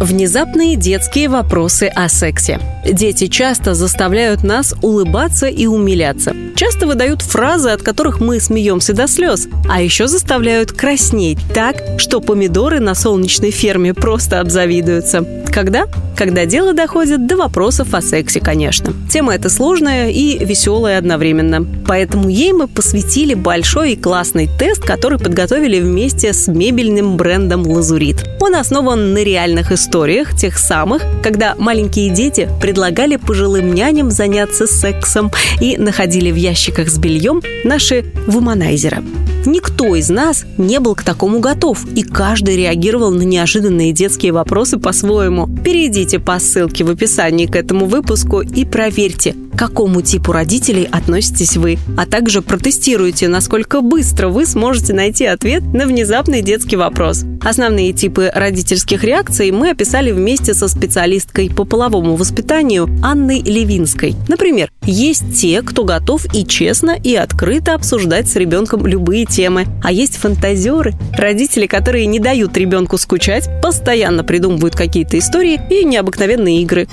Внезапные 0.00 0.76
детские 0.76 1.28
вопросы 1.28 1.90
о 1.92 2.08
сексе. 2.08 2.60
Дети 2.84 3.26
часто 3.26 3.74
заставляют 3.74 4.44
нас 4.44 4.76
улыбаться 4.80 5.48
и 5.48 5.66
умиляться. 5.66 6.36
Часто 6.54 6.86
выдают 6.86 7.20
фразы, 7.20 7.70
от 7.70 7.82
которых 7.82 8.20
мы 8.20 8.38
смеемся 8.38 8.92
до 8.92 9.08
слез, 9.08 9.48
а 9.68 9.82
еще 9.82 10.06
заставляют 10.06 10.70
краснеть 10.70 11.38
так, 11.52 11.76
что 11.98 12.20
помидоры 12.20 12.78
на 12.78 12.94
солнечной 12.94 13.50
ферме 13.50 13.92
просто 13.92 14.40
обзавидуются. 14.40 15.26
Когда? 15.52 15.86
Когда 16.16 16.46
дело 16.46 16.74
доходит 16.74 17.26
до 17.26 17.36
вопросов 17.36 17.94
о 17.94 18.00
сексе, 18.00 18.40
конечно. 18.40 18.92
Тема 19.10 19.34
эта 19.34 19.48
сложная 19.48 20.10
и 20.10 20.44
веселая 20.44 20.98
одновременно. 20.98 21.64
Поэтому 21.86 22.28
ей 22.28 22.52
мы 22.52 22.68
посвятили 22.68 23.34
большой 23.34 23.92
и 23.92 23.96
классный 23.96 24.48
тест, 24.58 24.82
который 24.82 25.18
подготовили 25.18 25.80
вместе 25.80 26.32
с 26.32 26.48
мебельным 26.48 27.16
брендом 27.16 27.66
«Лазурит». 27.66 28.24
Он 28.40 28.54
основан 28.54 29.12
на 29.12 29.18
реальных 29.18 29.72
историях, 29.72 29.87
тех 30.36 30.58
самых, 30.58 31.02
когда 31.22 31.54
маленькие 31.58 32.10
дети 32.10 32.48
предлагали 32.60 33.16
пожилым 33.16 33.74
няням 33.74 34.10
заняться 34.10 34.66
сексом 34.66 35.30
и 35.60 35.76
находили 35.76 36.30
в 36.30 36.36
ящиках 36.36 36.88
с 36.88 36.98
бельем 36.98 37.42
наши 37.64 38.04
вуманайзеры. 38.26 39.02
Никто 39.46 39.96
из 39.96 40.10
нас 40.10 40.44
не 40.58 40.78
был 40.78 40.94
к 40.94 41.02
такому 41.02 41.40
готов, 41.40 41.86
и 41.94 42.02
каждый 42.02 42.56
реагировал 42.56 43.10
на 43.10 43.22
неожиданные 43.22 43.92
детские 43.92 44.32
вопросы 44.32 44.78
по-своему. 44.78 45.48
Перейдите 45.64 46.18
по 46.18 46.38
ссылке 46.38 46.84
в 46.84 46.90
описании 46.90 47.46
к 47.46 47.56
этому 47.56 47.86
выпуску 47.86 48.40
и 48.40 48.64
проверьте, 48.64 49.34
к 49.58 49.62
какому 49.68 50.02
типу 50.02 50.30
родителей 50.30 50.88
относитесь 50.88 51.56
вы, 51.56 51.78
а 51.96 52.06
также 52.06 52.42
протестируйте, 52.42 53.26
насколько 53.26 53.80
быстро 53.80 54.28
вы 54.28 54.46
сможете 54.46 54.92
найти 54.92 55.26
ответ 55.26 55.64
на 55.74 55.84
внезапный 55.84 56.42
детский 56.42 56.76
вопрос. 56.76 57.24
Основные 57.44 57.92
типы 57.92 58.30
родительских 58.32 59.02
реакций 59.02 59.50
мы 59.50 59.70
описали 59.70 60.12
вместе 60.12 60.54
со 60.54 60.68
специалисткой 60.68 61.50
по 61.50 61.64
половому 61.64 62.14
воспитанию 62.14 62.88
Анной 63.02 63.40
Левинской. 63.40 64.14
Например, 64.28 64.70
есть 64.84 65.34
те, 65.34 65.60
кто 65.62 65.82
готов 65.82 66.32
и 66.32 66.46
честно, 66.46 66.92
и 66.92 67.16
открыто 67.16 67.74
обсуждать 67.74 68.28
с 68.28 68.36
ребенком 68.36 68.86
любые 68.86 69.24
темы. 69.24 69.66
А 69.82 69.90
есть 69.90 70.18
фантазеры, 70.18 70.94
родители, 71.16 71.66
которые 71.66 72.06
не 72.06 72.20
дают 72.20 72.56
ребенку 72.56 72.96
скучать, 72.96 73.50
постоянно 73.60 74.22
придумывают 74.22 74.76
какие-то 74.76 75.18
истории 75.18 75.60
и 75.68 75.84
необыкновенные 75.84 76.62
игры. 76.62 76.86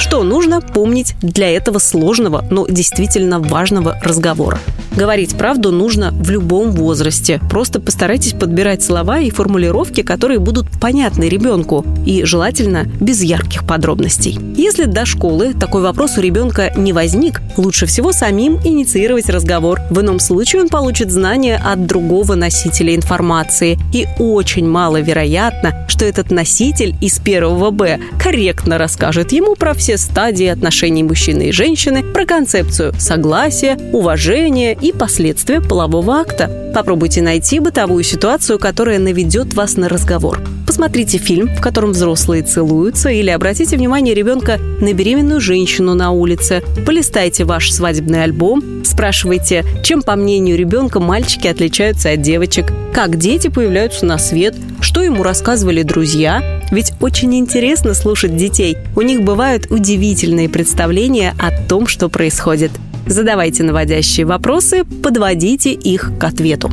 Что 0.00 0.22
нужно 0.22 0.62
помнить 0.62 1.14
для 1.20 1.54
этого 1.54 1.78
сложного, 1.78 2.42
но 2.50 2.66
действительно 2.66 3.38
важного 3.38 3.98
разговора? 4.02 4.58
Говорить 4.96 5.36
правду 5.36 5.70
нужно 5.70 6.10
в 6.12 6.30
любом 6.30 6.72
возрасте. 6.72 7.40
Просто 7.48 7.80
постарайтесь 7.80 8.32
подбирать 8.32 8.82
слова 8.82 9.20
и 9.20 9.30
формулировки, 9.30 10.02
которые 10.02 10.40
будут 10.40 10.66
понятны 10.80 11.28
ребенку, 11.28 11.84
и 12.04 12.24
желательно 12.24 12.86
без 13.00 13.22
ярких 13.22 13.66
подробностей. 13.66 14.38
Если 14.56 14.84
до 14.84 15.06
школы 15.06 15.54
такой 15.54 15.82
вопрос 15.82 16.18
у 16.18 16.20
ребенка 16.20 16.72
не 16.76 16.92
возник, 16.92 17.40
лучше 17.56 17.86
всего 17.86 18.12
самим 18.12 18.58
инициировать 18.64 19.28
разговор. 19.28 19.80
В 19.90 20.00
ином 20.00 20.18
случае 20.18 20.62
он 20.62 20.68
получит 20.68 21.10
знания 21.10 21.60
от 21.64 21.86
другого 21.86 22.34
носителя 22.34 22.94
информации. 22.94 23.78
И 23.92 24.06
очень 24.18 24.68
маловероятно, 24.68 25.86
что 25.88 26.04
этот 26.04 26.30
носитель 26.30 26.96
из 27.00 27.18
первого 27.18 27.70
Б 27.70 28.00
корректно 28.18 28.76
расскажет 28.76 29.32
ему 29.32 29.54
про 29.54 29.74
все 29.74 29.96
стадии 29.96 30.46
отношений 30.46 31.02
мужчины 31.02 31.48
и 31.48 31.52
женщины, 31.52 32.02
про 32.02 32.24
концепцию 32.26 32.92
согласия, 32.98 33.78
уважения 33.92 34.76
и 34.80 34.92
последствия 34.92 35.60
полового 35.60 36.20
акта. 36.20 36.72
Попробуйте 36.74 37.22
найти 37.22 37.58
бытовую 37.58 38.04
ситуацию, 38.04 38.58
которая 38.58 38.98
наведет 38.98 39.54
вас 39.54 39.76
на 39.76 39.88
разговор. 39.88 40.40
Посмотрите 40.66 41.18
фильм, 41.18 41.48
в 41.48 41.60
котором 41.60 41.90
взрослые 41.90 42.42
целуются, 42.42 43.10
или 43.10 43.30
обратите 43.30 43.76
внимание 43.76 44.14
ребенка 44.14 44.58
на 44.80 44.92
беременную 44.92 45.40
женщину 45.40 45.94
на 45.94 46.12
улице. 46.12 46.62
Полистайте 46.86 47.44
ваш 47.44 47.72
свадебный 47.72 48.22
альбом, 48.22 48.84
спрашивайте, 48.84 49.64
чем, 49.82 50.02
по 50.02 50.14
мнению 50.14 50.56
ребенка, 50.56 51.00
мальчики 51.00 51.48
отличаются 51.48 52.10
от 52.10 52.22
девочек, 52.22 52.72
как 52.94 53.16
дети 53.16 53.48
появляются 53.48 54.06
на 54.06 54.16
свет, 54.18 54.54
что 54.80 55.02
ему 55.02 55.22
рассказывали 55.22 55.82
друзья. 55.82 56.62
Ведь 56.70 56.92
очень 57.00 57.34
интересно 57.34 57.94
слушать 57.94 58.36
детей. 58.36 58.76
У 58.94 59.02
них 59.02 59.22
бывают 59.22 59.66
удивительные 59.70 60.48
представления 60.48 61.34
о 61.38 61.50
том, 61.66 61.86
что 61.88 62.08
происходит. 62.08 62.70
Задавайте 63.06 63.62
наводящие 63.62 64.26
вопросы, 64.26 64.84
подводите 64.84 65.72
их 65.72 66.12
к 66.18 66.24
ответу. 66.24 66.70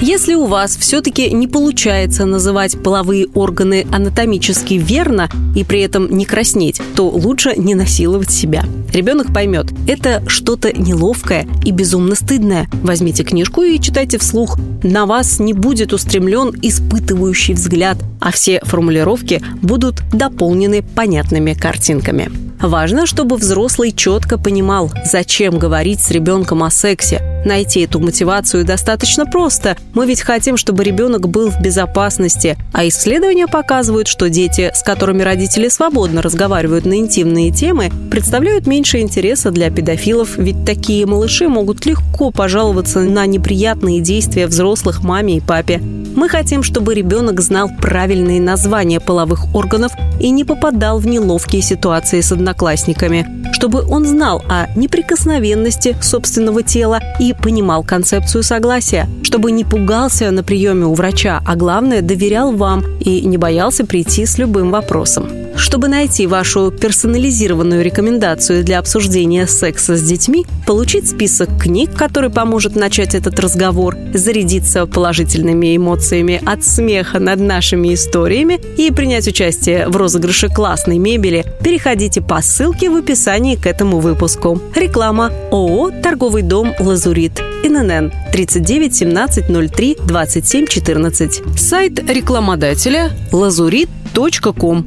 Если 0.00 0.34
у 0.34 0.44
вас 0.44 0.76
все-таки 0.76 1.30
не 1.30 1.48
получается 1.48 2.26
называть 2.26 2.80
половые 2.82 3.28
органы 3.28 3.86
анатомически 3.90 4.74
верно 4.74 5.30
и 5.56 5.64
при 5.64 5.80
этом 5.80 6.14
не 6.14 6.26
краснеть, 6.26 6.82
то 6.94 7.08
лучше 7.08 7.54
не 7.56 7.74
насиловать 7.74 8.30
себя. 8.30 8.64
Ребенок 8.92 9.32
поймет, 9.32 9.72
это 9.88 10.22
что-то 10.26 10.70
неловкое 10.70 11.46
и 11.64 11.70
безумно 11.70 12.14
стыдное. 12.14 12.68
Возьмите 12.82 13.24
книжку 13.24 13.62
и 13.62 13.80
читайте 13.80 14.18
вслух. 14.18 14.58
На 14.82 15.06
вас 15.06 15.38
не 15.38 15.54
будет 15.54 15.94
устремлен 15.94 16.52
испытывающий 16.60 17.54
взгляд, 17.54 17.96
а 18.20 18.32
все 18.32 18.60
формулировки 18.64 19.42
будут 19.62 20.02
дополнены 20.12 20.82
понятными 20.82 21.54
картинками. 21.54 22.45
Важно, 22.60 23.06
чтобы 23.06 23.36
взрослый 23.36 23.92
четко 23.92 24.38
понимал, 24.38 24.90
зачем 25.04 25.58
говорить 25.58 26.00
с 26.00 26.10
ребенком 26.10 26.62
о 26.62 26.70
сексе. 26.70 27.22
Найти 27.44 27.80
эту 27.80 28.00
мотивацию 28.00 28.64
достаточно 28.64 29.24
просто. 29.24 29.76
Мы 29.94 30.06
ведь 30.06 30.22
хотим, 30.22 30.56
чтобы 30.56 30.82
ребенок 30.82 31.28
был 31.28 31.50
в 31.50 31.60
безопасности. 31.60 32.56
А 32.72 32.88
исследования 32.88 33.46
показывают, 33.46 34.08
что 34.08 34.28
дети, 34.28 34.72
с 34.74 34.82
которыми 34.82 35.22
родители 35.22 35.68
свободно 35.68 36.22
разговаривают 36.22 36.86
на 36.86 36.96
интимные 36.98 37.52
темы, 37.52 37.92
представляют 38.10 38.66
меньше 38.66 38.98
интереса 38.98 39.50
для 39.50 39.70
педофилов, 39.70 40.36
ведь 40.38 40.64
такие 40.64 41.06
малыши 41.06 41.48
могут 41.48 41.86
легко 41.86 42.30
пожаловаться 42.30 43.00
на 43.00 43.26
неприятные 43.26 44.00
действия 44.00 44.48
взрослых 44.48 45.04
маме 45.04 45.36
и 45.36 45.40
папе. 45.40 45.80
Мы 46.16 46.30
хотим, 46.30 46.62
чтобы 46.62 46.94
ребенок 46.94 47.42
знал 47.42 47.70
правильные 47.80 48.40
названия 48.40 49.00
половых 49.00 49.54
органов 49.54 49.92
и 50.18 50.30
не 50.30 50.44
попадал 50.44 50.98
в 50.98 51.06
неловкие 51.06 51.60
ситуации 51.60 52.22
с 52.22 52.32
одноклассниками, 52.32 53.52
чтобы 53.52 53.84
он 53.86 54.06
знал 54.06 54.42
о 54.48 54.66
неприкосновенности 54.76 55.94
собственного 56.00 56.62
тела 56.62 57.00
и 57.20 57.34
понимал 57.34 57.84
концепцию 57.84 58.42
согласия, 58.42 59.08
чтобы 59.22 59.52
не 59.52 59.64
пугался 59.64 60.30
на 60.30 60.42
приеме 60.42 60.86
у 60.86 60.94
врача, 60.94 61.42
а 61.46 61.54
главное 61.54 62.00
доверял 62.00 62.52
вам 62.52 62.82
и 62.98 63.20
не 63.20 63.36
боялся 63.36 63.84
прийти 63.84 64.24
с 64.24 64.38
любым 64.38 64.70
вопросом. 64.70 65.45
Чтобы 65.56 65.88
найти 65.88 66.26
вашу 66.26 66.70
персонализированную 66.70 67.82
рекомендацию 67.82 68.62
для 68.62 68.78
обсуждения 68.78 69.46
секса 69.46 69.96
с 69.96 70.02
детьми, 70.02 70.46
получить 70.66 71.08
список 71.08 71.48
книг, 71.58 71.94
который 71.94 72.30
поможет 72.30 72.76
начать 72.76 73.14
этот 73.14 73.40
разговор, 73.40 73.96
зарядиться 74.12 74.86
положительными 74.86 75.76
эмоциями 75.76 76.40
от 76.44 76.62
смеха 76.62 77.18
над 77.18 77.40
нашими 77.40 77.94
историями 77.94 78.60
и 78.76 78.90
принять 78.90 79.26
участие 79.26 79.88
в 79.88 79.96
розыгрыше 79.96 80.48
классной 80.48 80.98
мебели, 80.98 81.44
переходите 81.62 82.20
по 82.20 82.42
ссылке 82.42 82.90
в 82.90 82.96
описании 82.96 83.56
к 83.56 83.66
этому 83.66 84.00
выпуску. 84.00 84.60
Реклама 84.74 85.32
ООО 85.50 85.90
«Торговый 86.02 86.42
дом 86.42 86.74
Лазурит». 86.78 87.40
ИНН 87.64 88.12
39 88.30 88.94
17 88.94 89.72
03 89.72 89.96
27 90.06 90.66
14. 90.66 91.42
Сайт 91.58 92.10
рекламодателя 92.10 93.10
лазурит.ком. 93.32 94.86